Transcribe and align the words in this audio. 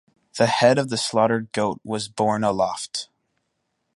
The 0.39 0.47
head 0.47 0.79
of 0.79 0.89
the 0.89 0.97
slaughtered 0.97 1.51
goat 1.51 1.79
was 1.83 2.07
borne 2.07 2.43
aloft. 2.43 3.09